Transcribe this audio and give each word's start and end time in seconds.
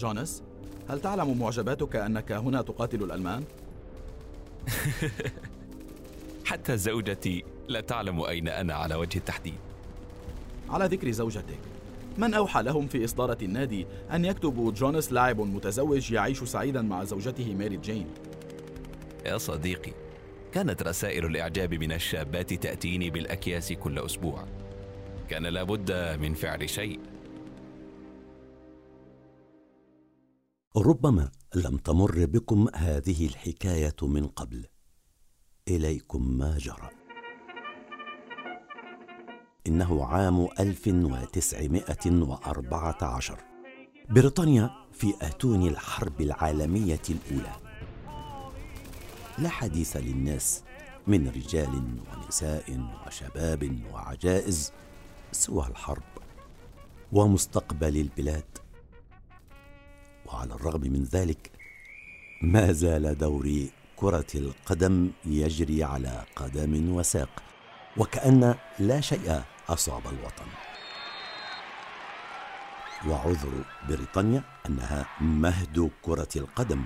جونس 0.00 0.42
هل 0.88 1.00
تعلم 1.00 1.38
معجباتك 1.38 1.96
أنك 1.96 2.32
هنا 2.32 2.62
تقاتل 2.62 3.02
الألمان؟ 3.02 3.44
حتى 6.44 6.76
زوجتي 6.76 7.44
لا 7.68 7.80
تعلم 7.80 8.20
أين 8.20 8.48
أنا 8.48 8.74
على 8.74 8.94
وجه 8.94 9.18
التحديد 9.18 9.58
على 10.70 10.84
ذكر 10.84 11.10
زوجتك 11.10 11.58
من 12.18 12.34
أوحى 12.34 12.62
لهم 12.62 12.88
في 12.88 13.04
إصدارة 13.04 13.38
النادي 13.42 13.86
أن 14.12 14.24
يكتبوا 14.24 14.72
جونس 14.72 15.12
لاعب 15.12 15.40
متزوج 15.40 16.12
يعيش 16.12 16.44
سعيدا 16.44 16.82
مع 16.82 17.04
زوجته 17.04 17.54
ماري 17.54 17.76
جين؟ 17.76 18.06
يا 19.26 19.38
صديقي 19.38 19.92
كانت 20.52 20.82
رسائل 20.82 21.24
الإعجاب 21.26 21.74
من 21.74 21.92
الشابات 21.92 22.54
تأتيني 22.54 23.10
بالأكياس 23.10 23.72
كل 23.72 23.98
أسبوع 23.98 24.44
كان 25.28 25.46
لابد 25.46 25.92
من 26.20 26.34
فعل 26.34 26.70
شيء 26.70 26.98
ربما 30.76 31.30
لم 31.54 31.76
تمر 31.76 32.26
بكم 32.26 32.68
هذه 32.74 33.26
الحكاية 33.26 33.96
من 34.02 34.26
قبل. 34.26 34.66
إليكم 35.68 36.38
ما 36.38 36.58
جرى. 36.58 36.90
إنه 39.66 40.04
عام 40.04 40.48
1914 40.60 43.38
بريطانيا 44.10 44.70
في 44.92 45.14
أتون 45.22 45.68
الحرب 45.68 46.20
العالمية 46.20 47.02
الأولى. 47.10 47.56
لا 49.38 49.48
حديث 49.48 49.96
للناس 49.96 50.62
من 51.06 51.28
رجال 51.28 51.98
ونساء 52.12 52.90
وشباب 53.06 53.80
وعجائز 53.92 54.72
سوى 55.32 55.66
الحرب 55.66 56.02
ومستقبل 57.12 57.96
البلاد. 57.96 58.69
وعلى 60.32 60.54
الرغم 60.54 60.80
من 60.80 61.04
ذلك 61.04 61.50
ما 62.42 62.72
زال 62.72 63.18
دوري 63.18 63.70
كرة 63.96 64.26
القدم 64.34 65.10
يجري 65.24 65.84
على 65.84 66.24
قدم 66.36 66.94
وساق 66.94 67.42
وكأن 67.96 68.54
لا 68.78 69.00
شيء 69.00 69.42
أصاب 69.68 70.02
الوطن. 70.06 70.46
وعذر 73.08 73.64
بريطانيا 73.88 74.42
أنها 74.66 75.06
مهد 75.20 75.90
كرة 76.02 76.28
القدم 76.36 76.84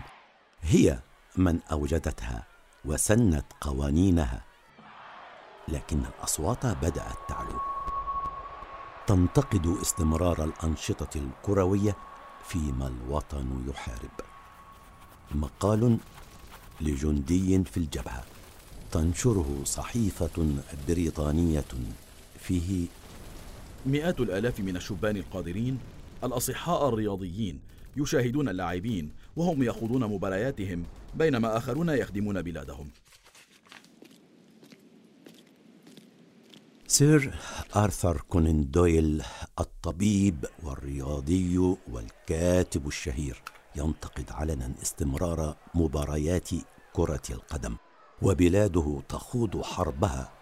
هي 0.63 0.99
من 1.37 1.61
أوجدتها 1.73 2.47
وسنت 2.85 3.45
قوانينها 3.61 4.45
لكن 5.69 6.05
الأصوات 6.05 6.67
بدأت 6.67 7.19
تعلو. 7.29 7.61
تنتقد 9.07 9.67
استمرار 9.67 10.45
الأنشطة 10.45 11.19
الكروية 11.19 11.97
فيما 12.49 12.87
الوطن 12.87 13.65
يحارب. 13.69 14.11
مقال 15.35 15.99
لجندي 16.81 17.65
في 17.65 17.77
الجبهة. 17.77 18.25
تنشره 18.93 19.61
صحيفة 19.65 20.47
بريطانية 20.89 21.65
فيه 22.39 22.87
مئات 23.87 24.21
الآلاف 24.21 24.61
من 24.61 24.77
الشبان 24.77 25.17
القادرين 25.17 25.79
الأصحاء 26.25 26.89
الرياضيين 26.89 27.61
يشاهدون 27.97 28.49
اللاعبين 28.49 29.11
وهم 29.37 29.63
يخوضون 29.63 30.05
مبارياتهم 30.05 30.85
بينما 31.15 31.57
آخرون 31.57 31.89
يخدمون 31.89 32.43
بلادهم. 32.43 32.91
سير 36.95 37.35
آرثر 37.77 38.21
كونان 38.29 38.71
دويل 38.71 39.23
الطبيب 39.61 40.47
والرياضي 40.63 41.77
والكاتب 41.93 42.87
الشهير 42.87 43.43
ينتقد 43.77 44.31
علنا 44.31 44.73
استمرار 44.83 45.57
مباريات 45.75 46.49
كرة 46.93 47.23
القدم 47.31 47.77
وبلاده 48.23 49.03
تخوض 49.09 49.63
حربها. 49.63 50.33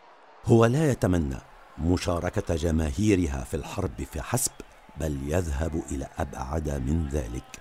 هو 0.44 0.64
لا 0.64 0.90
يتمنى 0.90 1.38
مشاركة 1.78 2.54
جماهيرها 2.54 3.44
في 3.44 3.54
الحرب 3.54 4.02
فحسب 4.12 4.52
بل 5.00 5.18
يذهب 5.32 5.82
إلى 5.90 6.08
أبعد 6.18 6.68
من 6.68 7.08
ذلك. 7.08 7.60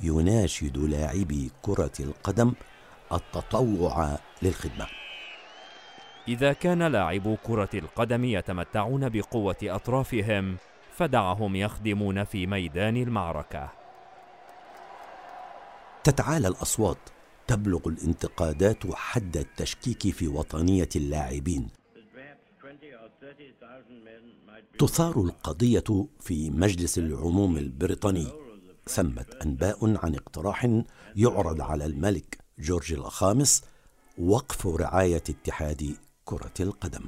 يناشد 0.00 0.78
لاعبي 0.78 1.50
كرة 1.62 1.92
القدم 2.00 2.52
التطوع 3.12 4.18
للخدمة. 4.42 4.97
إذا 6.28 6.52
كان 6.52 6.82
لاعبو 6.82 7.36
كرة 7.36 7.68
القدم 7.74 8.24
يتمتعون 8.24 9.08
بقوة 9.08 9.56
أطرافهم 9.62 10.56
فدعهم 10.92 11.56
يخدمون 11.56 12.24
في 12.24 12.46
ميدان 12.46 12.96
المعركة. 12.96 13.72
تتعالى 16.04 16.48
الأصوات 16.48 16.98
تبلغ 17.46 17.88
الانتقادات 17.88 18.94
حد 18.94 19.36
التشكيك 19.36 20.14
في 20.14 20.28
وطنية 20.28 20.88
اللاعبين. 20.96 21.68
تثار 24.78 25.20
القضية 25.20 26.06
في 26.20 26.50
مجلس 26.50 26.98
العموم 26.98 27.56
البريطاني. 27.56 28.28
ثمت 28.86 29.34
أنباء 29.34 29.96
عن 30.04 30.14
اقتراح 30.14 30.82
يعرض 31.16 31.60
على 31.60 31.84
الملك 31.84 32.38
جورج 32.58 32.92
الخامس 32.92 33.64
وقف 34.18 34.66
رعاية 34.66 35.22
اتحاد 35.28 35.96
كرة 36.28 36.52
القدم. 36.60 37.04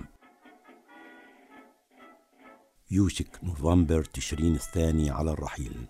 يوشك 2.91 3.39
نوفمبر 3.43 4.05
تشرين 4.05 4.55
الثاني 4.55 5.11
على 5.11 5.31
الرحيل. 5.31 5.87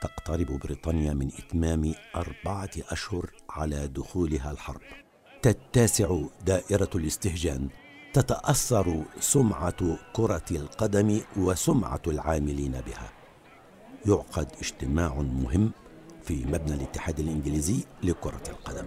تقترب 0.00 0.46
بريطانيا 0.46 1.14
من 1.14 1.26
إتمام 1.38 1.94
أربعة 2.16 2.70
أشهر 2.78 3.30
على 3.50 3.88
دخولها 3.88 4.50
الحرب. 4.50 4.80
تتسع 5.42 6.20
دائرة 6.46 6.90
الاستهجان. 6.94 7.68
تتأثر 8.12 9.04
سمعة 9.20 9.98
كرة 10.12 10.46
القدم 10.50 11.20
وسمعة 11.36 12.02
العاملين 12.06 12.72
بها. 12.72 13.12
يعقد 14.06 14.52
اجتماع 14.60 15.14
مهم 15.14 15.70
في 16.22 16.44
مبنى 16.44 16.74
الاتحاد 16.74 17.20
الإنجليزي 17.20 17.84
لكرة 18.02 18.42
القدم. 18.48 18.86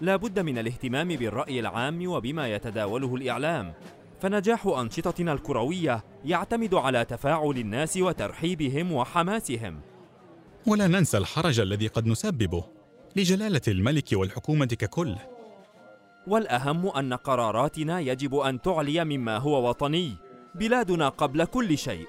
لا 0.00 0.16
بد 0.16 0.38
من 0.38 0.58
الاهتمام 0.58 1.08
بالرأي 1.08 1.60
العام 1.60 2.08
وبما 2.08 2.48
يتداوله 2.48 3.14
الإعلام. 3.14 3.74
فنجاح 4.20 4.66
أنشطتنا 4.66 5.32
الكروية 5.32 6.04
يعتمد 6.24 6.74
على 6.74 7.04
تفاعل 7.04 7.50
الناس 7.50 7.96
وترحيبهم 7.96 8.92
وحماسهم. 8.92 9.80
ولا 10.66 10.86
ننسى 10.86 11.18
الحرج 11.18 11.60
الذي 11.60 11.86
قد 11.86 12.06
نسببه 12.06 12.64
لجلالة 13.16 13.60
الملك 13.68 14.08
والحكومة 14.12 14.66
ككل. 14.66 15.16
والأهم 16.26 16.86
أن 16.88 17.14
قراراتنا 17.14 18.00
يجب 18.00 18.34
أن 18.34 18.60
تعلي 18.60 19.04
مما 19.04 19.38
هو 19.38 19.68
وطني 19.68 20.16
بلادنا 20.54 21.08
قبل 21.08 21.44
كل 21.44 21.78
شيء. 21.78 22.06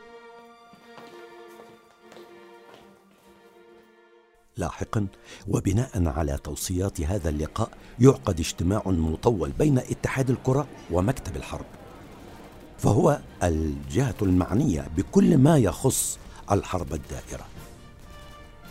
لاحقا 4.57 5.07
وبناء 5.47 6.07
على 6.07 6.37
توصيات 6.43 7.01
هذا 7.01 7.29
اللقاء 7.29 7.69
يعقد 7.99 8.39
اجتماع 8.39 8.83
مطول 8.85 9.51
بين 9.59 9.77
اتحاد 9.77 10.29
الكرة 10.29 10.67
ومكتب 10.91 11.35
الحرب. 11.35 11.65
فهو 12.77 13.19
الجهة 13.43 14.15
المعنية 14.21 14.87
بكل 14.97 15.37
ما 15.37 15.57
يخص 15.57 16.19
الحرب 16.51 16.93
الدائرة. 16.93 17.45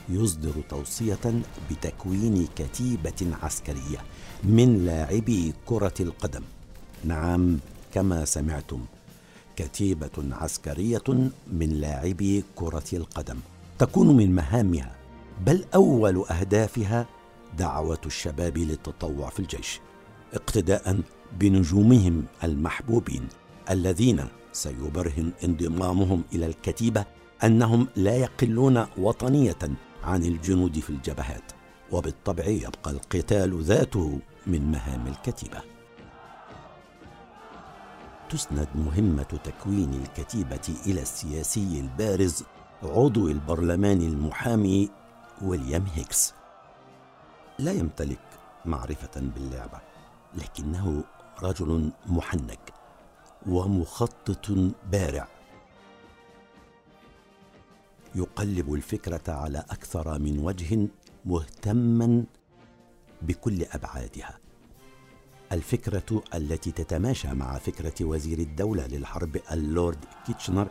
يصدر 0.09 0.53
توصية 0.69 1.43
بتكوين 1.71 2.49
كتيبة 2.57 3.37
عسكرية 3.43 3.99
من 4.45 4.87
لاعبي 4.87 5.55
كرة 5.67 5.95
القدم. 6.01 6.43
نعم 7.05 7.59
كما 7.95 8.25
سمعتم 8.25 8.85
كتيبة 9.57 10.11
عسكرية 10.33 11.31
من 11.53 11.69
لاعبي 11.81 12.45
كرة 12.57 12.85
القدم 12.93 13.37
تكون 13.79 14.17
من 14.17 14.35
مهامها 14.35 15.00
بل 15.47 15.65
أول 15.75 16.25
أهدافها 16.31 17.07
دعوة 17.59 18.01
الشباب 18.07 18.59
للتطوع 18.59 19.29
في 19.31 19.41
الجيش 19.41 19.81
اقتداء 20.35 21.01
بنجومهم 21.39 22.25
المحبوبين 22.45 23.29
الذين 23.71 24.25
سيبرهن 24.53 25.33
انضمامهم 25.45 26.23
إلى 26.33 26.47
الكتيبة 26.47 27.05
أنهم 27.45 27.87
لا 27.97 28.17
يقلون 28.17 28.87
وطنية 28.99 29.59
عن 30.05 30.23
الجنود 30.23 30.79
في 30.79 30.91
الجبهات 30.91 31.53
وبالطبع 31.93 32.47
يبقى 32.47 32.91
القتال 32.91 33.63
ذاته 33.63 34.19
من 34.47 34.71
مهام 34.71 35.07
الكتيبة. 35.07 35.61
تسند 38.31 38.69
مهمة 38.75 39.23
تكوين 39.23 40.03
الكتيبة 40.03 40.75
إلى 40.87 41.03
السياسي 41.03 41.81
البارز 41.81 42.45
عضو 42.83 43.29
البرلمان 43.29 44.01
المحامي 44.01 44.91
ويليام 45.43 45.87
هيكس. 45.95 46.35
لا 47.59 47.73
يمتلك 47.73 48.21
معرفة 48.65 49.21
باللعبة 49.21 49.81
لكنه 50.35 51.05
رجل 51.43 51.91
محنك 52.07 52.73
ومخطط 53.47 54.51
بارع. 54.93 55.29
يقلب 58.15 58.75
الفكرة 58.75 59.33
على 59.33 59.59
أكثر 59.59 60.19
من 60.19 60.39
وجه 60.39 60.89
مهتما 61.25 62.25
بكل 63.23 63.65
أبعادها. 63.65 64.39
الفكرة 65.53 66.23
التي 66.35 66.73
تتماشى 66.73 67.29
مع 67.35 67.59
فكرة 67.59 68.05
وزير 68.05 68.39
الدولة 68.39 68.87
للحرب 68.87 69.37
اللورد 69.53 70.05
كيتشنر 70.27 70.69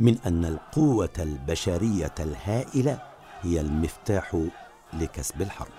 من 0.00 0.18
أن 0.26 0.44
القوة 0.44 1.12
البشرية 1.18 2.14
الهائلة 2.20 3.09
هي 3.42 3.60
المفتاح 3.60 4.46
لكسب 4.92 5.42
الحرب. 5.42 5.72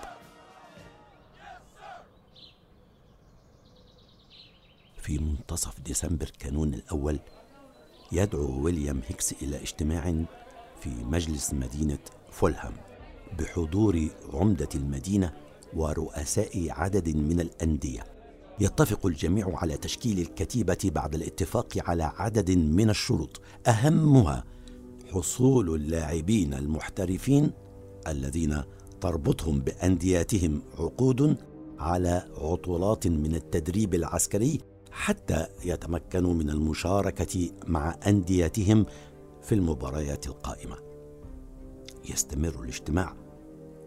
في 4.96 5.18
منتصف 5.18 5.80
ديسمبر 5.80 6.30
كانون 6.38 6.74
الأول 6.74 7.18
يدعو 8.12 8.62
ويليام 8.62 9.02
هيكس 9.08 9.32
إلى 9.32 9.62
اجتماع 9.62 10.24
في 10.80 10.90
مجلس 10.90 11.54
مدينة 11.54 11.98
فولهام 12.30 12.72
بحضور 13.38 14.08
عمدة 14.32 14.68
المدينة 14.74 15.32
ورؤساء 15.74 16.70
عدد 16.70 17.16
من 17.16 17.40
الأندية. 17.40 18.04
يتفق 18.60 19.06
الجميع 19.06 19.58
على 19.58 19.76
تشكيل 19.76 20.18
الكتيبة 20.18 20.78
بعد 20.84 21.14
الاتفاق 21.14 21.68
على 21.76 22.02
عدد 22.02 22.50
من 22.50 22.90
الشروط 22.90 23.40
أهمها 23.66 24.44
حصول 25.12 25.74
اللاعبين 25.74 26.54
المحترفين 26.54 27.50
الذين 28.08 28.62
تربطهم 29.00 29.60
بأندياتهم 29.60 30.62
عقود 30.78 31.36
على 31.78 32.24
عطلات 32.38 33.06
من 33.06 33.34
التدريب 33.34 33.94
العسكري 33.94 34.60
حتى 34.90 35.46
يتمكنوا 35.64 36.34
من 36.34 36.50
المشاركة 36.50 37.50
مع 37.66 37.96
أنديتهم 38.06 38.86
في 39.42 39.54
المباريات 39.54 40.26
القائمة. 40.26 40.76
يستمر 42.10 42.62
الاجتماع 42.62 43.16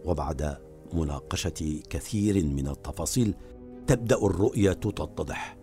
وبعد 0.04 0.56
مناقشة 0.92 1.80
كثير 1.90 2.44
من 2.44 2.68
التفاصيل 2.68 3.34
تبدأ 3.86 4.16
الرؤية 4.16 4.72
تتضح. 4.72 5.56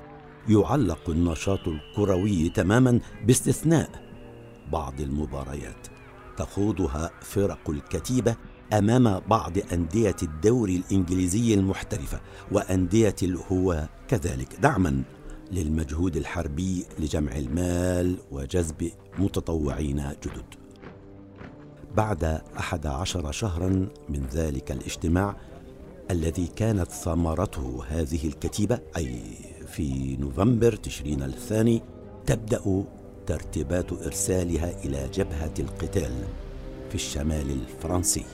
يعلق 0.49 1.09
النشاط 1.09 1.67
الكروي 1.67 2.49
تماما 2.49 2.99
باستثناء 3.25 3.89
بعض 4.71 5.01
المباريات. 5.01 5.94
تخوضها 6.37 7.11
فرق 7.21 7.69
الكتيبة 7.69 8.35
أمام 8.73 9.19
بعض 9.19 9.53
أندية 9.73 10.15
الدوري 10.23 10.75
الإنجليزي 10.75 11.53
المحترفة 11.53 12.21
وأندية 12.51 13.15
الهواة 13.23 13.89
كذلك. 14.07 14.59
دعما 14.59 15.03
للمجهود 15.51 16.17
الحربي 16.17 16.85
لجمع 16.99 17.35
المال 17.35 18.17
وجذب 18.31 18.91
متطوعين 19.19 19.97
جدد. 19.97 20.45
بعد 21.95 22.23
أحد 22.59 22.87
عشر 22.87 23.31
شهرا 23.31 23.69
من 24.09 24.27
ذلك 24.33 24.71
الاجتماع 24.71 25.35
الذي 26.11 26.47
كانت 26.47 26.91
ثمرته 26.91 27.83
هذه 27.87 28.27
الكتيبة 28.27 28.79
أي 28.97 29.21
في 29.67 30.17
نوفمبر 30.17 30.75
تشرين 30.75 31.23
الثاني 31.23 31.81
تبدأ 32.25 32.85
ترتيبات 33.27 33.93
إرسالها 33.93 34.85
إلى 34.85 35.09
جبهة 35.13 35.53
القتال 35.59 36.23
في 36.89 36.95
الشمال 36.95 37.51
الفرنسي. 37.51 38.25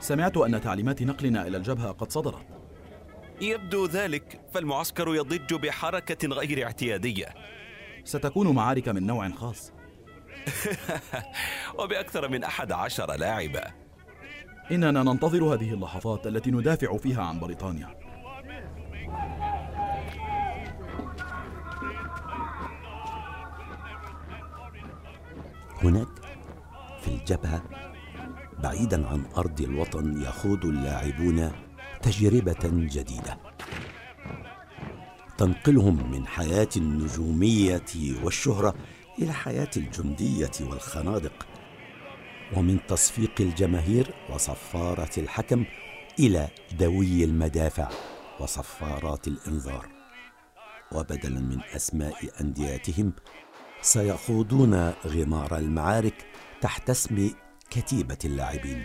سمعت 0.00 0.36
أن 0.36 0.60
تعليمات 0.60 1.02
نقلنا 1.02 1.46
إلى 1.46 1.56
الجبهة 1.56 1.92
قد 1.92 2.12
صدرت. 2.12 2.46
يبدو 3.40 3.86
ذلك 3.86 4.40
فالمعسكر 4.52 5.14
يضج 5.14 5.54
بحركة 5.54 6.28
غير 6.28 6.64
اعتيادية. 6.64 7.26
ستكون 8.04 8.48
معارك 8.48 8.88
من 8.88 9.06
نوع 9.06 9.30
خاص. 9.30 9.72
وبأكثر 11.78 12.28
من 12.28 12.44
أحد 12.44 12.72
عشر 12.72 13.16
لاعبا 13.16 13.64
إننا 14.70 15.02
ننتظر 15.02 15.44
هذه 15.44 15.74
اللحظات 15.74 16.26
التي 16.26 16.50
ندافع 16.50 16.96
فيها 16.96 17.22
عن 17.22 17.40
بريطانيا. 17.40 18.01
هناك 25.84 26.08
في 27.02 27.08
الجبهة 27.08 27.62
بعيدا 28.58 29.06
عن 29.08 29.24
أرض 29.36 29.60
الوطن 29.60 30.22
يخوض 30.22 30.64
اللاعبون 30.64 31.52
تجربة 32.02 32.60
جديدة. 32.64 33.38
تنقلهم 35.38 36.10
من 36.10 36.26
حياة 36.26 36.68
النجومية 36.76 38.22
والشهرة 38.22 38.74
إلى 39.18 39.32
حياة 39.32 39.70
الجندية 39.76 40.50
والخنادق. 40.60 41.46
ومن 42.56 42.78
تصفيق 42.88 43.32
الجماهير 43.40 44.14
وصفارة 44.30 45.10
الحكم 45.18 45.64
إلى 46.18 46.48
دوي 46.78 47.24
المدافع 47.24 47.88
وصفارات 48.40 49.28
الإنذار. 49.28 49.88
وبدلا 50.92 51.40
من 51.40 51.60
أسماء 51.76 52.40
أندياتهم 52.40 53.12
سيخوضون 53.82 54.74
غمار 55.06 55.58
المعارك 55.58 56.26
تحت 56.60 56.90
اسم 56.90 57.30
كتيبة 57.70 58.18
اللاعبين 58.24 58.82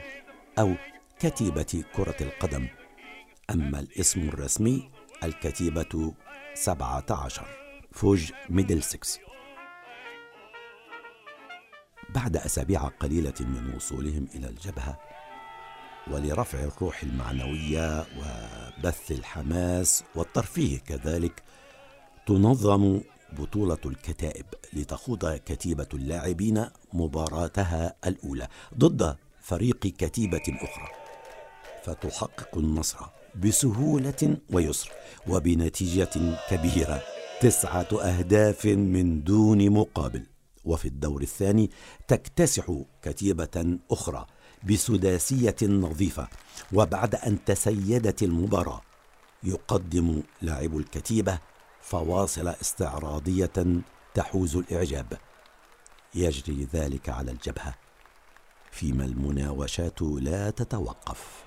أو 0.59 0.75
كتيبة 1.19 1.83
كرة 1.95 2.15
القدم. 2.21 2.67
أما 3.49 3.79
الاسم 3.79 4.29
الرسمي 4.29 4.89
الكتيبة 5.23 6.13
17 6.53 7.47
فوج 7.91 8.31
ميدل 8.49 8.83
سكس 8.83 9.19
بعد 12.09 12.37
أسابيع 12.37 12.81
قليلة 12.87 13.33
من 13.39 13.73
وصولهم 13.75 14.27
إلى 14.35 14.49
الجبهة 14.49 14.99
ولرفع 16.07 16.59
الروح 16.59 17.03
المعنوية 17.03 17.99
وبث 17.99 19.11
الحماس 19.11 20.03
والترفيه 20.15 20.79
كذلك 20.79 21.43
تنظم 22.27 23.01
بطولة 23.39 23.77
الكتائب 23.85 24.45
لتخوض 24.73 25.35
كتيبة 25.45 25.87
اللاعبين 25.93 26.65
مباراتها 26.93 27.95
الأولى 28.05 28.47
ضد 28.77 29.15
فريق 29.41 29.79
كتيبة 29.79 30.43
أخرى. 30.47 30.87
فتحقق 31.83 32.57
النصر 32.57 32.97
بسهولة 33.35 34.37
ويسر 34.53 34.91
وبنتيجة 35.27 36.39
كبيرة. 36.49 37.01
تسعة 37.41 37.87
أهداف 38.01 38.65
من 38.65 39.23
دون 39.23 39.69
مقابل. 39.69 40.23
وفي 40.65 40.87
الدور 40.87 41.21
الثاني 41.21 41.69
تكتسح 42.07 42.71
كتيبة 43.01 43.77
أخرى 43.91 44.25
بسداسية 44.69 45.55
نظيفة. 45.63 46.27
وبعد 46.73 47.15
أن 47.15 47.37
تسيدت 47.45 48.23
المباراة 48.23 48.81
يقدم 49.43 50.23
لاعب 50.41 50.77
الكتيبة 50.77 51.39
فواصل 51.87 52.47
استعراضية 52.47 53.81
تحوز 54.13 54.55
الإعجاب. 54.55 55.17
يجري 56.15 56.67
ذلك 56.73 57.09
على 57.09 57.31
الجبهة. 57.31 57.75
فيما 58.71 59.05
المناوشات 59.05 60.01
لا 60.01 60.49
تتوقف. 60.49 61.43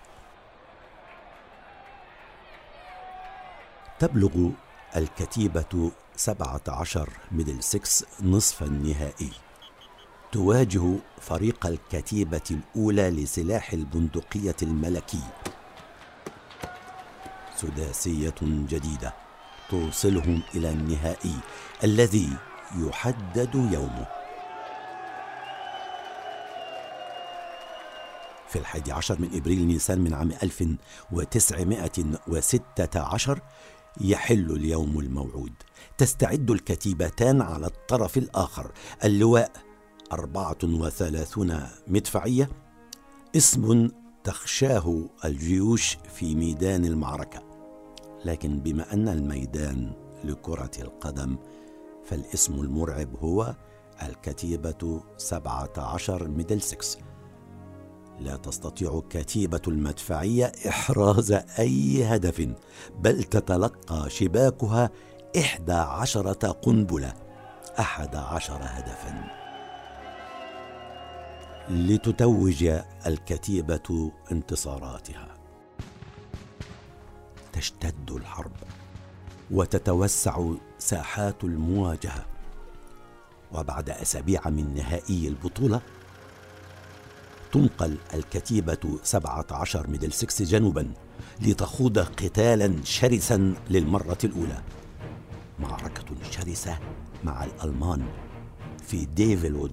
تبلغ 3.99 4.51
الكتيبة 4.97 5.91
سبعة 6.17 6.63
عشر 6.69 7.11
ميدل 7.33 7.63
سكس 7.63 8.05
نصف 8.23 8.63
النهائي. 8.63 9.33
تواجه 10.33 10.97
فريق 11.21 11.67
الكتيبة 11.67 12.43
الأولى 12.51 13.11
لسلاح 13.11 13.73
البندقية 13.73 14.57
الملكي. 14.63 15.23
سداسية 17.57 18.35
جديدة. 18.43 19.20
توصلهم 19.71 20.43
إلى 20.55 20.71
النهائي 20.71 21.35
الذي 21.85 22.29
يحدد 22.79 23.55
يومه. 23.55 24.07
في 28.49 28.59
الحادي 28.59 28.93
عشر 28.93 29.21
من 29.21 29.31
إبريل 29.35 29.67
نيسان 29.67 30.01
من 30.01 30.15
عام 30.15 30.33
1916 30.43 33.41
يحل 34.01 34.51
اليوم 34.51 35.01
الموعود. 35.01 35.53
تستعد 35.99 36.51
الكتيبتان 36.51 37.43
على 37.43 37.67
الطرف 37.67 38.19
الآخر. 38.19 38.71
اللواء 39.05 39.53
34 40.13 41.69
مدفعية. 41.89 42.49
اسم 43.37 43.91
تخشاه 44.25 45.09
الجيوش 45.25 45.97
في 46.15 46.35
ميدان 46.35 46.85
المعركة. 46.85 47.50
لكن 48.25 48.61
بما 48.61 48.93
أن 48.93 49.09
الميدان 49.09 49.93
لكرة 50.25 50.71
القدم 50.81 51.37
فالاسم 52.05 52.55
المرعب 52.55 53.17
هو 53.21 53.55
الكتيبة 54.03 55.01
17 55.17 56.29
ميدل 56.29 56.61
سكس 56.61 56.99
لا 58.21 58.37
تستطيع 58.37 59.03
كتيبة 59.11 59.61
المدفعية 59.69 60.53
إحراز 60.69 61.33
أي 61.33 62.05
هدف 62.05 62.49
بل 63.01 63.23
تتلقى 63.25 64.11
شباكها 64.11 64.91
إحدى 65.39 65.73
عشرة 65.73 66.49
قنبلة 66.51 67.15
أحد 67.79 68.17
عشر 68.17 68.59
هدفا. 68.61 69.41
لتتوج 71.69 72.71
الكتيبة 73.07 74.13
انتصاراتها. 74.33 75.40
تشتد 77.53 78.11
الحرب 78.11 78.53
وتتوسع 79.51 80.51
ساحات 80.79 81.45
المواجهة. 81.45 82.27
وبعد 83.53 83.91
أسابيع 83.91 84.49
من 84.49 84.75
نهائي 84.75 85.29
البطولة 85.29 85.81
تنقل 87.53 87.97
الكتيبة 88.15 88.99
17 89.03 89.87
ميدل 89.87 90.13
سكس 90.13 90.43
جنوبا 90.43 90.93
لتخوض 91.41 91.99
قتالا 91.99 92.85
شرسا 92.85 93.55
للمرة 93.71 94.19
الأولى. 94.25 94.63
معركة 95.59 96.05
شرسة 96.31 96.79
مع 97.25 97.45
الألمان 97.45 98.07
في 98.87 99.05
ديفلود. 99.05 99.73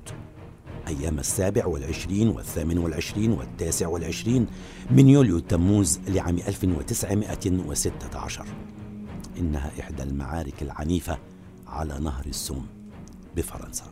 أيام 0.88 1.20
السابع 1.20 1.66
والعشرين 1.66 2.30
والثامن 2.30 2.78
والعشرين 2.78 3.32
والتاسع 3.32 3.88
والعشرين 3.88 4.48
من 4.92 5.10
يوليو 5.10 5.40
تموز 5.40 6.00
لعام 6.08 6.38
1916 6.38 8.46
إنها 9.38 9.72
إحدى 9.80 10.04
المعارك 10.04 10.62
العنيفة 10.62 11.18
على 11.68 12.00
نهر 12.00 12.26
السوم 12.26 12.68
بفرنسا. 13.36 13.86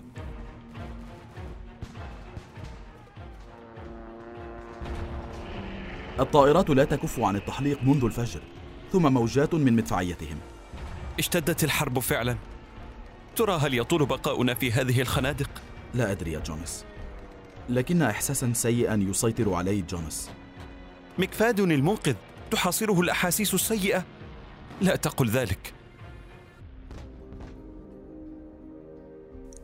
الطائرات 6.19 6.69
لا 6.69 6.83
تكف 6.83 7.19
عن 7.19 7.35
التحليق 7.35 7.83
منذ 7.83 8.03
الفجر 8.03 8.41
ثم 8.91 9.13
موجات 9.13 9.53
من 9.53 9.73
مدفعيتهم. 9.73 10.37
اشتدت 11.19 11.63
الحرب 11.63 11.99
فعلا. 11.99 12.37
ترى 13.35 13.53
هل 13.53 13.73
يطول 13.73 14.05
بقاؤنا 14.05 14.53
في 14.53 14.71
هذه 14.71 15.01
الخنادق؟ 15.01 15.49
لا 15.93 16.11
أدري 16.11 16.31
يا 16.31 16.39
جونس. 16.39 16.85
لكن 17.69 18.01
إحساسا 18.01 18.53
سيئا 18.53 18.95
يسيطر 18.95 19.53
علي 19.53 19.81
جونس. 19.81 20.29
مكفاد 21.17 21.59
المنقذ 21.59 22.15
تحاصره 22.51 23.01
الأحاسيس 23.01 23.53
السيئة. 23.53 24.05
لا 24.81 24.95
تقل 24.95 25.29
ذلك. 25.29 25.73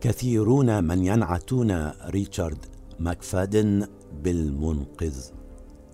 كثيرون 0.02 0.84
من 0.84 1.06
ينعتون 1.06 1.92
ريتشارد 2.06 2.66
ماكفادن 3.00 3.88
بالمنقذ. 4.24 5.26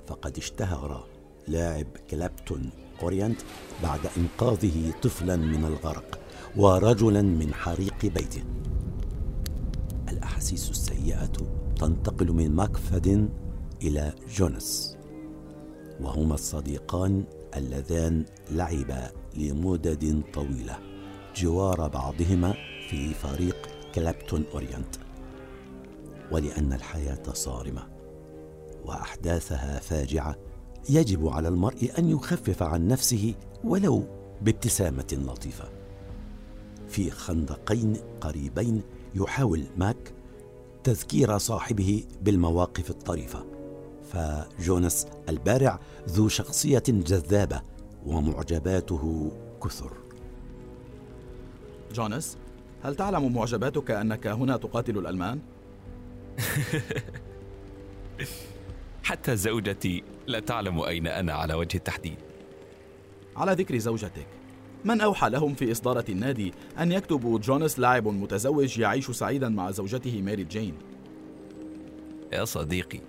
فقد 0.07 0.37
اشتهر 0.37 1.07
لاعب 1.47 1.87
كلابتون 2.09 2.69
أورينت 3.01 3.41
بعد 3.83 3.99
إنقاذه 4.17 4.93
طفلا 5.01 5.35
من 5.35 5.65
الغرق 5.65 6.19
ورجلا 6.57 7.21
من 7.21 7.53
حريق 7.53 8.05
بيته. 8.05 8.43
الأحاسيس 10.27 10.69
السيئة 10.69 11.31
تنتقل 11.79 12.31
من 12.31 12.51
ماكفادن 12.51 13.29
إلى 13.81 14.13
جونس 14.35 14.97
وهما 16.01 16.33
الصديقان 16.33 17.23
اللذان 17.57 18.25
لعبا 18.51 19.11
لمدد 19.35 20.23
طويلة 20.33 20.79
جوار 21.35 21.87
بعضهما 21.87 22.53
في 22.89 23.13
فريق 23.13 23.55
كلابتون 23.95 24.43
أورينت. 24.53 24.95
ولأن 26.31 26.73
الحياة 26.73 27.23
صارمة 27.33 27.87
وأحداثها 28.85 29.79
فاجعة 29.79 30.35
يجب 30.89 31.27
على 31.27 31.47
المرء 31.47 31.91
أن 31.99 32.09
يخفف 32.09 32.63
عن 32.63 32.87
نفسه 32.87 33.33
ولو 33.63 34.03
بابتسامة 34.41 35.17
لطيفة. 35.27 35.69
في 36.87 37.11
خندقين 37.11 37.93
قريبين 38.21 38.81
يحاول 39.15 39.63
ماك 39.77 40.16
تذكير 40.87 41.37
صاحبه 41.37 42.03
بالمواقف 42.21 42.89
الطريفة. 42.89 43.45
فجونس 44.11 45.07
البارع 45.29 45.79
ذو 46.09 46.27
شخصية 46.27 46.83
جذابة 46.87 47.61
ومعجباته 48.05 49.31
كثر. 49.63 49.91
جونس 51.93 52.37
هل 52.83 52.95
تعلم 52.95 53.33
معجباتك 53.33 53.91
أنك 53.91 54.27
هنا 54.27 54.57
تقاتل 54.57 54.97
الألمان؟ 54.97 55.39
حتى 59.03 59.35
زوجتي 59.35 60.03
لا 60.27 60.39
تعلم 60.39 60.79
أين 60.79 61.07
أنا 61.07 61.33
على 61.33 61.53
وجه 61.53 61.77
التحديد. 61.77 62.17
على 63.35 63.51
ذكر 63.51 63.77
زوجتك. 63.77 64.36
من 64.87 65.01
أوحى 65.01 65.29
لهم 65.29 65.55
في 65.55 65.71
إصدارة 65.71 66.05
النادي 66.09 66.53
أن 66.79 66.91
يكتبوا 66.91 67.39
جونس 67.39 67.79
لاعب 67.79 68.07
متزوج 68.07 68.79
يعيش 68.79 69.11
سعيدا 69.11 69.49
مع 69.49 69.71
زوجته 69.71 70.21
ماري 70.21 70.43
جين. 70.43 70.73
يا 72.33 72.45
صديقي 72.45 72.99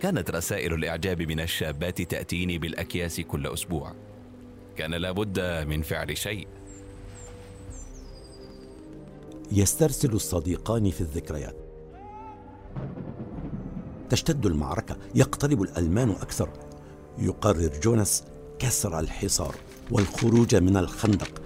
كانت 0.00 0.30
رسائل 0.30 0.74
الإعجاب 0.74 1.22
من 1.22 1.40
الشابات 1.40 2.02
تأتيني 2.02 2.58
بالأكياس 2.58 3.20
كل 3.20 3.46
أسبوع. 3.46 3.92
كان 4.76 4.94
لابد 4.94 5.40
من 5.40 5.82
فعل 5.82 6.16
شيء. 6.16 6.46
يسترسل 9.52 10.12
الصديقان 10.12 10.90
في 10.90 11.00
الذكريات. 11.00 11.56
تشتد 14.10 14.46
المعركة 14.46 14.96
يقترب 15.14 15.62
الألمان 15.62 16.10
أكثر. 16.10 16.50
يقرر 17.18 17.70
جوناس 17.82 18.24
كسر 18.58 18.98
الحصار. 19.00 19.54
والخروج 19.90 20.54
من 20.56 20.76
الخندق. 20.76 21.42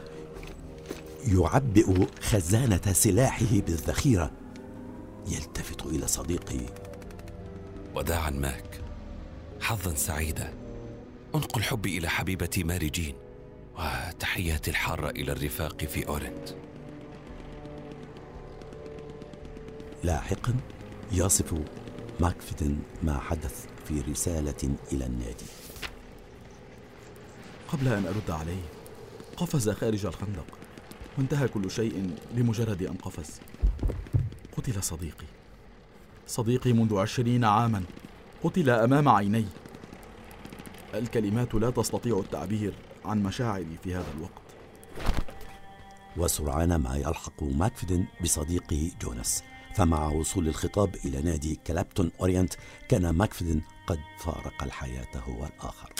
يعبئ 1.28 2.06
خزانة 2.20 2.92
سلاحه 2.92 3.50
بالذخيرة. 3.52 4.30
يلتفت 5.28 5.86
إلى 5.86 6.06
صديقه 6.06 6.66
وداعا 7.94 8.30
ماك. 8.30 8.80
حظا 9.60 9.94
سعيدا. 9.94 10.54
أنقل 11.34 11.62
حبي 11.62 11.98
إلى 11.98 12.08
حبيبتي 12.08 12.64
ماري 12.64 12.88
جين. 12.88 13.14
وتحياتي 13.78 14.70
الحارة 14.70 15.10
إلى 15.10 15.32
الرفاق 15.32 15.84
في 15.84 16.08
أورنت. 16.08 16.48
لاحقا 20.04 20.54
يصف 21.12 21.54
ماكفيدن 22.20 22.78
ما 23.02 23.18
حدث 23.18 23.66
في 23.88 24.00
رسالة 24.00 24.76
إلى 24.92 25.06
النادي. 25.06 25.44
قبل 27.72 27.88
أن 27.88 28.06
أرد 28.06 28.30
عليه 28.30 28.62
قفز 29.36 29.70
خارج 29.70 30.06
الخندق. 30.06 30.46
وانتهى 31.18 31.48
كل 31.48 31.70
شيء 31.70 32.16
بمجرد 32.32 32.82
أن 32.82 32.94
قفز. 32.94 33.40
قتل 34.56 34.82
صديقي. 34.82 35.26
صديقي 36.26 36.72
منذ 36.72 36.98
عشرين 36.98 37.44
عاما 37.44 37.82
قتل 38.44 38.70
أمام 38.70 39.08
عيني. 39.08 39.46
الكلمات 40.94 41.54
لا 41.54 41.70
تستطيع 41.70 42.18
التعبير 42.18 42.74
عن 43.04 43.22
مشاعري 43.22 43.78
في 43.84 43.94
هذا 43.94 44.12
الوقت. 44.16 44.42
وسرعان 46.16 46.76
ما 46.76 46.96
يلحق 46.96 47.42
ماكفيدن 47.42 48.06
بصديقه 48.22 48.90
جوناس. 49.02 49.42
فمع 49.74 50.08
وصول 50.08 50.48
الخطاب 50.48 50.94
إلى 51.04 51.22
نادي 51.22 51.60
كلابتون 51.66 52.10
أورينت 52.20 52.54
كان 52.88 53.10
ماكفيدن 53.10 53.60
قد 53.86 53.98
فارق 54.18 54.62
الحياة 54.62 55.16
هو 55.16 55.46
الآخر. 55.46 55.91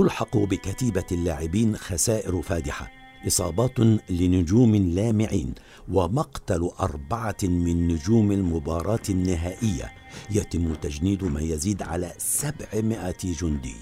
تلحق 0.00 0.36
بكتيبة 0.36 1.04
اللاعبين 1.12 1.76
خسائر 1.76 2.42
فادحة 2.42 2.90
إصابات 3.26 3.80
لنجوم 4.10 4.76
لامعين 4.76 5.54
ومقتل 5.92 6.70
أربعة 6.80 7.36
من 7.42 7.88
نجوم 7.88 8.32
المباراة 8.32 9.00
النهائية 9.08 9.92
يتم 10.30 10.74
تجنيد 10.74 11.24
ما 11.24 11.40
يزيد 11.40 11.82
على 11.82 12.12
سبعمائة 12.18 13.16
جندي. 13.22 13.76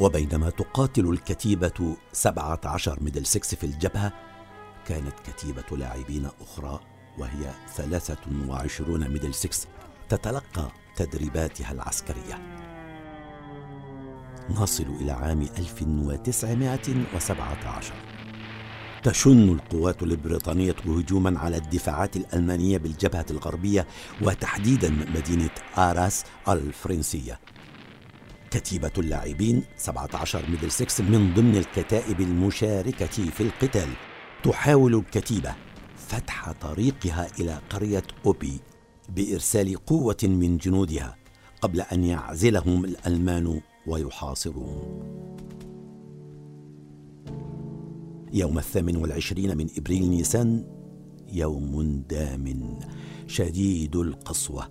وبينما 0.00 0.50
تقاتل 0.50 1.08
الكتيبة 1.08 1.96
سبعة 2.12 2.60
عشر 2.64 3.02
ميدل 3.02 3.26
سكس 3.26 3.54
في 3.54 3.64
الجبهة 3.64 4.12
كانت 4.86 5.14
كتيبة 5.26 5.76
لاعبين 5.76 6.28
أخرى 6.40 6.80
وهي 7.18 7.50
ثلاثة 7.74 8.48
وعشرون 8.48 9.08
ميدل 9.08 9.34
سكس 9.34 9.66
تتلقى 10.08 10.70
تدريباتها 10.96 11.72
العسكرية. 11.72 12.67
نصل 14.50 14.86
إلى 15.00 15.12
عام 15.12 15.42
1917 15.42 17.92
تشن 19.02 19.48
القوات 19.48 20.02
البريطانية 20.02 20.74
هجوما 20.86 21.38
على 21.38 21.56
الدفاعات 21.56 22.16
الألمانية 22.16 22.78
بالجبهة 22.78 23.26
الغربية 23.30 23.86
وتحديدا 24.22 24.90
مدينة 24.90 25.50
آراس 25.78 26.24
الفرنسية. 26.48 27.40
كتيبة 28.50 28.90
اللاعبين 28.98 29.62
17 29.76 30.50
ميدل 30.50 30.70
سكس 30.70 31.00
من 31.00 31.34
ضمن 31.34 31.56
الكتائب 31.56 32.20
المشاركة 32.20 33.06
في 33.06 33.40
القتال. 33.40 33.88
تحاول 34.44 34.94
الكتيبة 34.94 35.54
فتح 36.08 36.52
طريقها 36.52 37.26
إلى 37.40 37.58
قرية 37.70 38.02
أوبي 38.26 38.60
بإرسال 39.08 39.84
قوة 39.86 40.16
من 40.22 40.58
جنودها 40.58 41.16
قبل 41.60 41.80
أن 41.80 42.04
يعزلهم 42.04 42.84
الألمان 42.84 43.60
ويحاصرون. 43.88 45.08
يوم 48.32 48.58
الثامن 48.58 48.96
والعشرين 48.96 49.56
من 49.56 49.66
إبريل 49.78 50.10
نيسان 50.10 50.64
يوم 51.32 52.02
دام 52.08 52.78
شديد 53.26 53.96
القسوة. 53.96 54.68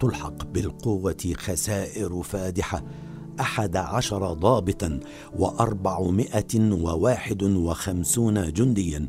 تلحق 0.00 0.46
بالقوة 0.46 1.32
خسائر 1.36 2.22
فادحة. 2.22 2.84
أحد 3.40 3.76
عشر 3.76 4.32
ضابطا 4.32 5.00
وأربعمائة 5.38 6.72
وواحد 6.72 7.42
وخمسون 7.42 8.52
جنديا 8.52 9.08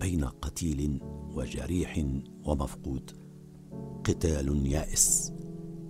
بين 0.00 0.24
قتيل 0.24 1.00
وجريح 1.34 2.04
ومفقود. 2.44 3.10
قتال 4.04 4.66
يائس. 4.66 5.32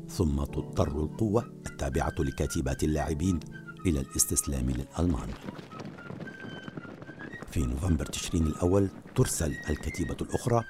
ثم 0.08 0.44
تضطر 0.44 0.88
القوة 0.88 1.52
التابعة 1.66 2.14
لكتيبات 2.18 2.84
اللاعبين 2.84 3.40
إلى 3.86 4.00
الاستسلام 4.00 4.70
للألمان. 4.70 5.28
في 7.50 7.60
نوفمبر 7.60 8.06
تشرين 8.06 8.46
الأول 8.46 8.88
ترسل 9.14 9.54
الكتيبة 9.70 10.16
الأخرى 10.20 10.64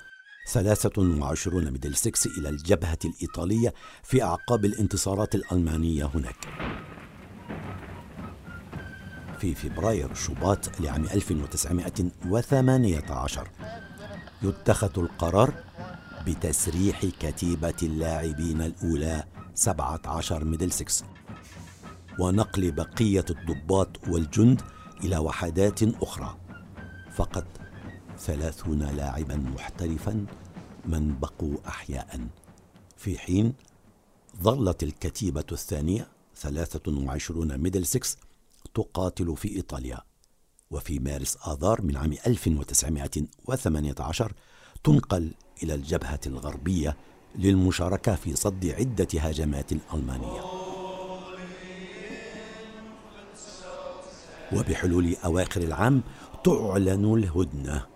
23 0.53 1.71
ميدل 1.71 1.97
سكس 1.97 2.27
إلى 2.27 2.49
الجبهة 2.49 2.99
الإيطالية 3.05 3.75
في 4.03 4.23
أعقاب 4.23 4.65
الانتصارات 4.65 5.35
الألمانية 5.35 6.11
هناك. 6.15 6.37
في 9.39 9.55
فبراير 9.55 10.15
شباط 10.15 10.81
لعام 10.81 11.05
1918 11.05 13.49
يتخذ 14.43 14.99
القرار 14.99 15.55
بتسريح 16.27 17.05
كتيبة 17.21 17.75
اللاعبين 17.83 18.63
الأولى 18.63 19.25
17 19.55 20.45
ميدل 20.45 20.73
سكس 20.73 21.05
ونقل 22.19 22.73
بقية 22.73 23.25
الضباط 23.31 24.09
والجند 24.09 24.63
إلى 25.05 25.19
وحدات 25.19 25.83
أخرى. 25.83 26.37
فقط 27.13 27.47
ثلاثون 28.19 28.83
لاعبا 28.83 29.37
محترفا 29.37 30.27
من 30.85 31.19
بقوا 31.19 31.57
أحياء. 31.69 32.29
في 32.97 33.19
حين 33.19 33.55
ظلت 34.43 34.83
الكتيبة 34.83 35.45
الثانية 35.53 36.09
23 36.37 37.59
ميدل 37.59 37.87
سكس 37.87 38.17
تقاتل 38.75 39.37
في 39.37 39.57
إيطاليا. 39.57 40.01
وفي 40.71 40.99
مارس 40.99 41.39
آذار 41.49 41.83
من 41.83 41.97
عام 41.97 42.13
1918 42.27 44.33
تنقل 44.85 45.33
إلى 45.63 45.75
الجبهة 45.75 46.21
الغربية 46.27 46.97
للمشاركة 47.35 48.15
في 48.15 48.37
صد 48.37 48.67
عدة 48.67 49.09
هجمات 49.21 49.73
ألمانية 49.95 50.41
وبحلول 54.53 55.17
أواخر 55.25 55.61
العام 55.63 56.03
تعلن 56.45 57.15
الهدنة. 57.15 57.87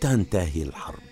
تنتهي 0.00 0.62
الحرب 0.62 1.02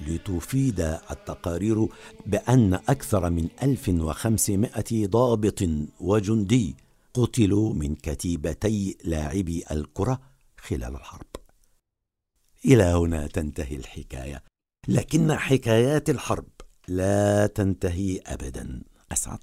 لتفيد 0.00 0.80
التقارير 1.10 1.88
بأن 2.26 2.74
أكثر 2.74 3.30
من 3.30 3.48
1500 3.62 5.06
ضابط 5.06 5.62
وجندي 6.00 6.76
قتلوا 7.14 7.74
من 7.74 7.94
كتيبتي 7.94 8.96
لاعبي 9.04 9.64
الكرة 9.70 10.20
خلال 10.58 10.94
الحرب. 10.94 11.31
إلى 12.64 12.82
هنا 12.82 13.26
تنتهي 13.26 13.76
الحكاية. 13.76 14.42
لكن 14.88 15.36
حكايات 15.36 16.10
الحرب 16.10 16.48
لا 16.88 17.46
تنتهي 17.46 18.20
ابدا. 18.26 18.82
أسعد 19.12 19.38